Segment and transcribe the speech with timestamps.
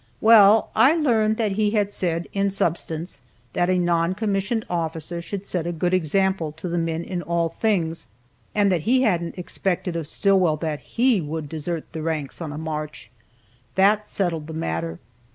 [0.19, 3.21] Well, I learned that he had said, in substance,
[3.53, 7.49] that a non commissioned officer should set a good example to the men in all
[7.49, 8.07] things,
[8.55, 12.57] and that he hadn't expected of Stillwell that he would desert the ranks on a
[12.57, 13.11] march.
[13.75, 14.97] That settled the matter.